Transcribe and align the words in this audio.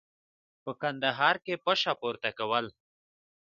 په 0.63 0.71
کندهار 0.81 1.35
کې 1.45 1.55
پشه 1.65 1.93
پورته 2.01 2.29
کول. 2.37 2.65